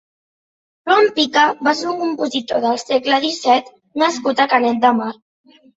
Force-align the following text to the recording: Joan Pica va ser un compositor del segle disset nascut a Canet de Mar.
Joan 0.91 1.09
Pica 1.19 1.43
va 1.69 1.75
ser 1.81 1.91
un 1.93 2.01
compositor 2.01 2.65
del 2.67 2.81
segle 2.87 3.23
disset 3.29 3.73
nascut 4.05 4.47
a 4.49 4.53
Canet 4.57 4.87
de 4.89 4.99
Mar. 5.03 5.17